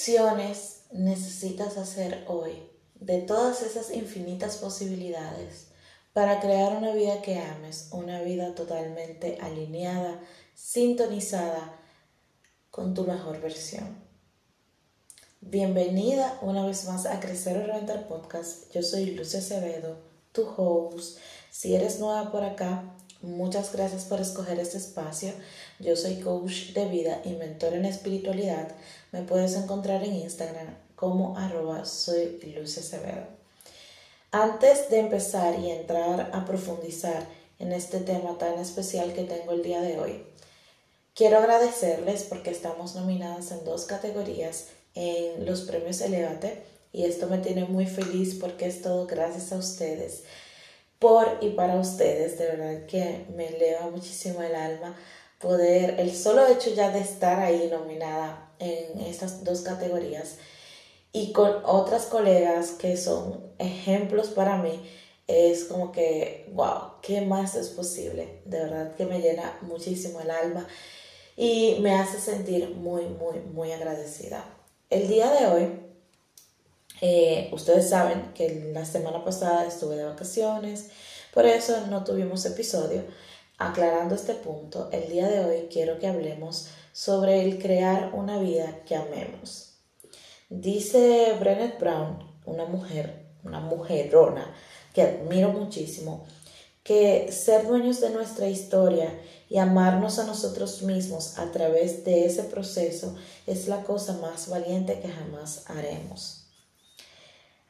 [0.00, 2.52] elecciones necesitas hacer hoy
[2.94, 5.66] de todas esas infinitas posibilidades
[6.14, 10.18] para crear una vida que ames, una vida totalmente alineada,
[10.54, 11.78] sintonizada
[12.70, 14.02] con tu mejor versión?
[15.42, 18.72] Bienvenida una vez más a Crecer o Reventar Podcast.
[18.72, 19.98] Yo soy Lucia Acevedo,
[20.32, 21.18] tu host.
[21.50, 25.34] Si eres nueva por acá, muchas gracias por escoger este espacio.
[25.80, 28.68] Yo soy coach de vida y mentor en espiritualidad.
[29.12, 33.26] Me puedes encontrar en Instagram como arroba soy Acevedo.
[34.30, 37.26] Antes de empezar y entrar a profundizar
[37.58, 40.22] en este tema tan especial que tengo el día de hoy,
[41.14, 47.38] quiero agradecerles porque estamos nominadas en dos categorías en los premios Elevate y esto me
[47.38, 50.24] tiene muy feliz porque es todo gracias a ustedes,
[50.98, 54.94] por y para ustedes, de verdad que me eleva muchísimo el alma
[55.40, 60.36] poder, el solo hecho ya de estar ahí nominada en estas dos categorías
[61.12, 64.80] y con otras colegas que son ejemplos para mí,
[65.26, 68.40] es como que, wow, ¿qué más es posible?
[68.44, 70.66] De verdad que me llena muchísimo el alma
[71.36, 74.44] y me hace sentir muy, muy, muy agradecida.
[74.90, 75.80] El día de hoy,
[77.00, 80.90] eh, ustedes saben que la semana pasada estuve de vacaciones,
[81.32, 83.04] por eso no tuvimos episodio.
[83.62, 88.80] Aclarando este punto, el día de hoy quiero que hablemos sobre el crear una vida
[88.86, 89.74] que amemos.
[90.48, 94.50] Dice Brené Brown, una mujer, una mujerona
[94.94, 96.24] que admiro muchísimo,
[96.82, 99.20] que ser dueños de nuestra historia
[99.50, 103.14] y amarnos a nosotros mismos a través de ese proceso
[103.46, 106.46] es la cosa más valiente que jamás haremos.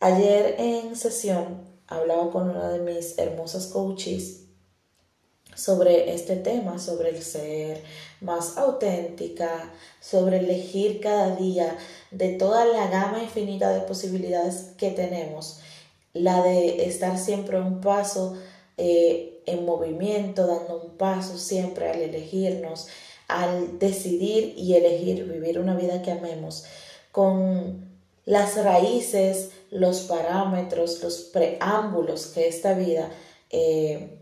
[0.00, 4.43] Ayer en sesión hablaba con una de mis hermosas coaches
[5.54, 7.82] sobre este tema, sobre el ser
[8.20, 11.76] más auténtica, sobre elegir cada día
[12.10, 15.60] de toda la gama infinita de posibilidades que tenemos,
[16.12, 18.36] la de estar siempre un paso
[18.76, 22.88] eh, en movimiento, dando un paso siempre al elegirnos,
[23.28, 26.64] al decidir y elegir vivir una vida que amemos,
[27.12, 27.94] con
[28.24, 33.10] las raíces, los parámetros, los preámbulos que esta vida
[33.50, 34.18] eh,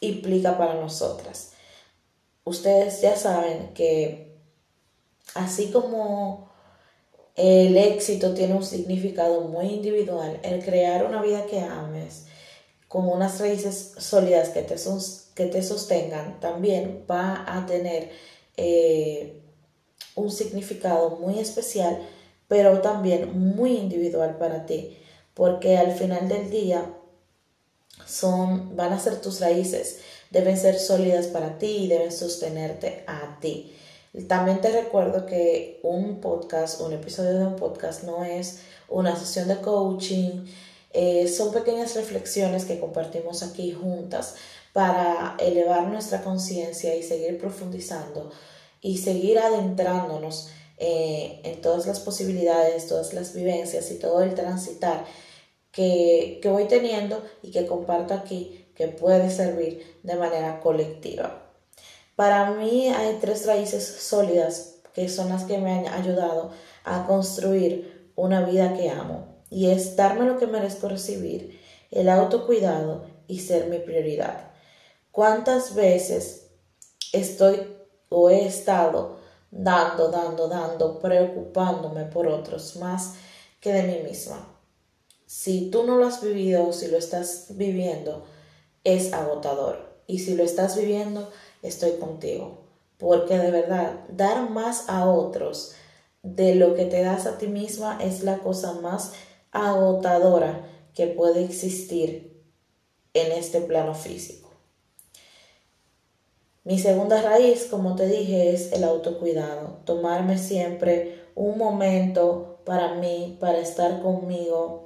[0.00, 1.52] implica para nosotras.
[2.44, 4.36] Ustedes ya saben que
[5.34, 6.50] así como
[7.34, 12.26] el éxito tiene un significado muy individual, el crear una vida que ames
[12.88, 14.76] con unas raíces sólidas que te,
[15.34, 18.10] que te sostengan, también va a tener
[18.56, 19.42] eh,
[20.14, 21.98] un significado muy especial,
[22.48, 24.96] pero también muy individual para ti,
[25.34, 26.90] porque al final del día
[28.04, 29.98] son, van a ser tus raíces,
[30.30, 33.72] deben ser sólidas para ti y deben sostenerte a ti.
[34.28, 39.48] También te recuerdo que un podcast, un episodio de un podcast no es una sesión
[39.48, 40.46] de coaching,
[40.92, 44.36] eh, son pequeñas reflexiones que compartimos aquí juntas
[44.72, 48.30] para elevar nuestra conciencia y seguir profundizando
[48.80, 55.04] y seguir adentrándonos eh, en todas las posibilidades, todas las vivencias y todo el transitar
[55.76, 61.42] que, voy teniendo y que comparto aquí que puede servir de manera colectiva.
[62.16, 66.50] Para mí hay tres raíces sólidas que son las que me han ayudado
[66.84, 73.04] a construir una vida que amo y es darme lo que merezco recibir, el autocuidado
[73.28, 74.52] y ser mi prioridad.
[75.12, 76.48] ¿Cuántas veces
[77.12, 77.60] estoy
[78.08, 79.18] o he estado
[79.50, 83.16] dando, dando, dando, preocupándome por otros más
[83.60, 84.55] que de mí misma?
[85.26, 88.24] Si tú no lo has vivido o si lo estás viviendo,
[88.84, 89.96] es agotador.
[90.06, 91.30] Y si lo estás viviendo,
[91.62, 92.64] estoy contigo.
[92.98, 95.74] Porque de verdad, dar más a otros
[96.22, 99.12] de lo que te das a ti misma es la cosa más
[99.50, 102.42] agotadora que puede existir
[103.12, 104.50] en este plano físico.
[106.64, 109.78] Mi segunda raíz, como te dije, es el autocuidado.
[109.84, 114.85] Tomarme siempre un momento para mí, para estar conmigo,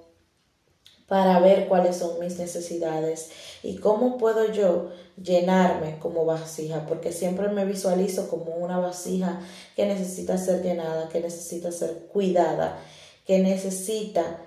[1.11, 3.31] para ver cuáles son mis necesidades
[3.65, 9.41] y cómo puedo yo llenarme como vasija, porque siempre me visualizo como una vasija
[9.75, 12.79] que necesita ser llenada, que necesita ser cuidada,
[13.27, 14.39] que necesita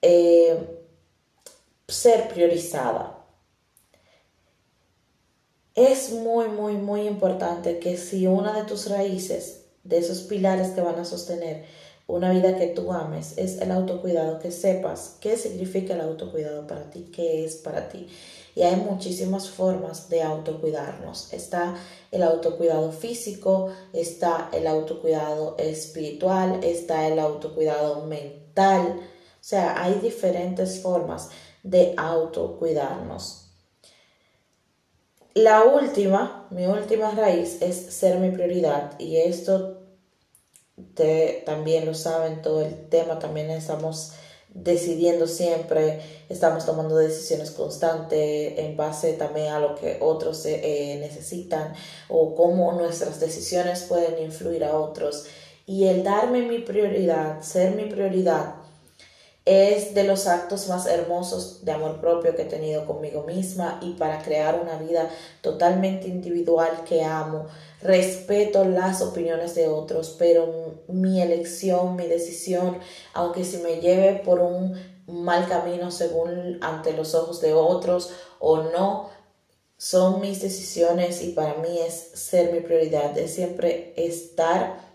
[0.00, 0.78] eh,
[1.88, 3.18] ser priorizada.
[5.74, 10.82] Es muy, muy, muy importante que si una de tus raíces, de esos pilares que
[10.82, 11.64] van a sostener
[12.06, 16.90] una vida que tú ames es el autocuidado, que sepas qué significa el autocuidado para
[16.90, 18.08] ti, qué es para ti.
[18.54, 21.32] Y hay muchísimas formas de autocuidarnos.
[21.32, 21.74] Está
[22.10, 28.98] el autocuidado físico, está el autocuidado espiritual, está el autocuidado mental.
[28.98, 31.30] O sea, hay diferentes formas
[31.62, 33.42] de autocuidarnos.
[35.34, 39.81] La última, mi última raíz es ser mi prioridad y esto
[41.44, 44.12] también lo saben, todo el tema también estamos
[44.54, 51.72] decidiendo siempre, estamos tomando decisiones constantes en base también a lo que otros eh, necesitan
[52.08, 55.26] o cómo nuestras decisiones pueden influir a otros.
[55.64, 58.56] Y el darme mi prioridad, ser mi prioridad,
[59.44, 63.94] es de los actos más hermosos de amor propio que he tenido conmigo misma y
[63.94, 65.10] para crear una vida
[65.40, 67.46] totalmente individual que amo.
[67.80, 72.78] Respeto las opiniones de otros, pero mi elección, mi decisión,
[73.14, 74.74] aunque si me lleve por un
[75.08, 79.10] mal camino según ante los ojos de otros o no,
[79.76, 84.92] son mis decisiones y para mí es ser mi prioridad, es siempre estar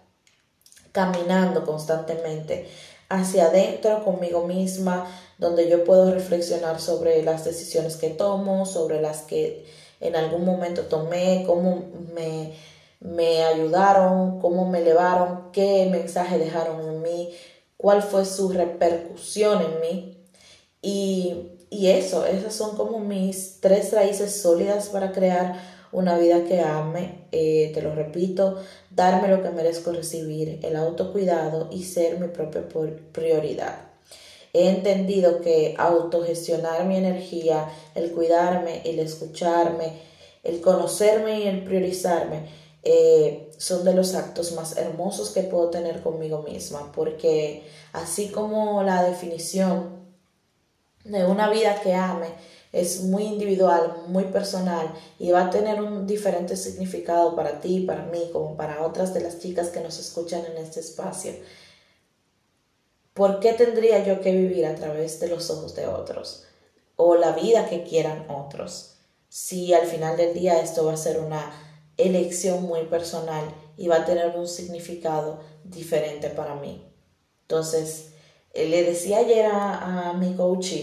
[0.94, 2.70] caminando constantemente
[3.10, 5.08] hacia adentro conmigo misma,
[5.38, 9.66] donde yo puedo reflexionar sobre las decisiones que tomo, sobre las que
[10.00, 12.54] en algún momento tomé, cómo me,
[13.00, 17.34] me ayudaron, cómo me elevaron, qué mensaje dejaron en mí,
[17.78, 20.18] cuál fue su repercusión en mí.
[20.82, 26.62] Y, y eso, esas son como mis tres raíces sólidas para crear una vida que
[26.62, 28.62] ame, eh, te lo repito,
[28.92, 32.68] darme lo que merezco recibir, el autocuidado y ser mi propia
[33.12, 33.80] prioridad.
[34.54, 39.94] He entendido que autogestionar mi energía, el cuidarme, el escucharme,
[40.44, 42.46] el conocerme y el priorizarme
[42.84, 47.64] eh, son de los actos más hermosos que puedo tener conmigo misma, porque
[47.94, 49.98] así como la definición
[51.04, 52.28] de una vida que ame
[52.72, 58.06] es muy individual, muy personal y va a tener un diferente significado para ti, para
[58.06, 61.34] mí, como para otras de las chicas que nos escuchan en este espacio.
[63.14, 66.44] ¿Por qué tendría yo que vivir a través de los ojos de otros?
[66.96, 68.98] O la vida que quieran otros.
[69.30, 71.52] Si al final del día esto va a ser una
[71.98, 73.44] elección muy personal
[73.76, 76.86] y va a tener un significado diferente para mí.
[77.42, 78.10] Entonces,
[78.54, 80.74] eh, le decía ayer a, mi coach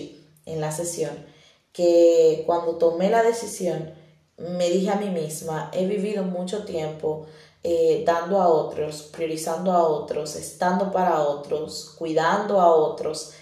[0.46, 1.26] en la sesión,
[1.74, 3.92] que cuando tomé la decisión
[4.38, 7.26] me dije a mí misma, he vivido mucho tiempo
[7.62, 13.32] eh, dando a otros, priorizando a otros, estando para otros, cuidando a otros,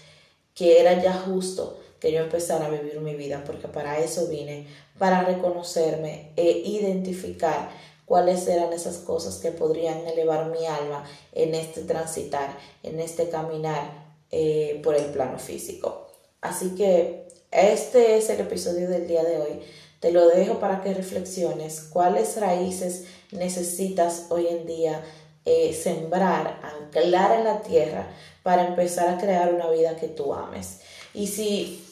[0.55, 4.67] que era ya justo que yo empezara a vivir mi vida, porque para eso vine,
[4.99, 7.71] para reconocerme e identificar
[8.07, 14.15] cuáles eran esas cosas que podrían elevar mi alma en este transitar, en este caminar
[14.31, 16.09] eh, por el plano físico.
[16.41, 19.61] Así que este es el episodio del día de hoy.
[20.01, 25.03] Te lo dejo para que reflexiones cuáles raíces necesitas hoy en día
[25.45, 28.07] eh, sembrar, anclar en la tierra
[28.43, 30.81] para empezar a crear una vida que tú ames.
[31.13, 31.87] Y si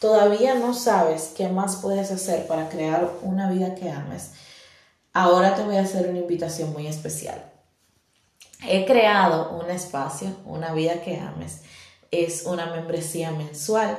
[0.00, 4.32] todavía no sabes qué más puedes hacer para crear una vida que ames,
[5.12, 7.52] ahora te voy a hacer una invitación muy especial.
[8.66, 11.60] He creado un espacio, una vida que ames.
[12.10, 13.96] Es una membresía mensual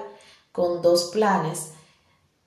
[0.56, 1.72] con dos planes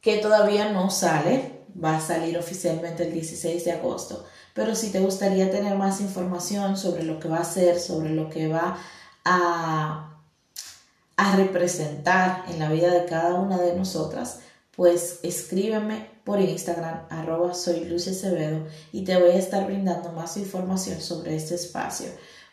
[0.00, 4.24] que todavía no sale, va a salir oficialmente el 16 de agosto.
[4.54, 8.30] Pero si te gustaría tener más información sobre lo que va a ser, sobre lo
[8.30, 8.78] que va
[9.26, 10.18] a,
[11.16, 14.40] a representar en la vida de cada una de nosotras,
[14.74, 17.86] pues escríbeme por Instagram arroba soy
[18.92, 22.08] y te voy a estar brindando más información sobre este espacio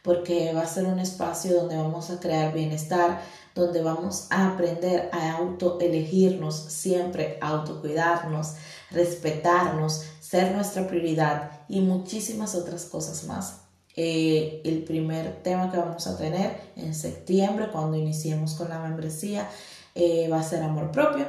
[0.06, 3.22] porque va a ser un espacio donde vamos a crear bienestar,
[3.56, 8.54] donde vamos a aprender a autoelegirnos siempre, autocuidarnos,
[8.92, 13.62] respetarnos, ser nuestra prioridad y muchísimas otras cosas más.
[13.96, 19.50] Eh, el primer tema que vamos a tener en septiembre, cuando iniciemos con la membresía,
[19.96, 21.26] eh, va a ser amor propio,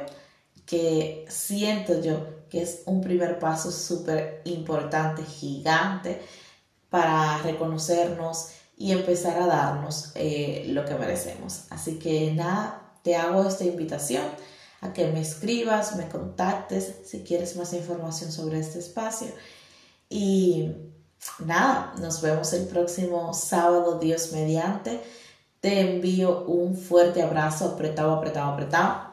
[0.67, 6.21] que siento yo que es un primer paso súper importante, gigante,
[6.89, 11.63] para reconocernos y empezar a darnos eh, lo que merecemos.
[11.71, 14.23] Así que nada, te hago esta invitación
[14.81, 19.29] a que me escribas, me contactes si quieres más información sobre este espacio.
[20.09, 20.71] Y
[21.39, 25.01] nada, nos vemos el próximo sábado, Dios mediante.
[25.59, 29.07] Te envío un fuerte abrazo, apretado, apretado, apretado.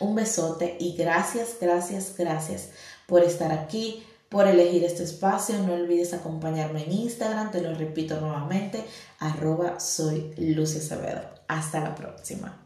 [0.00, 2.70] Un besote y gracias, gracias, gracias
[3.06, 5.56] por estar aquí por elegir este espacio.
[5.62, 8.84] No olvides acompañarme en Instagram, te lo repito nuevamente,
[9.20, 11.22] arroba soy Lucia Acevedo.
[11.46, 12.63] Hasta la próxima.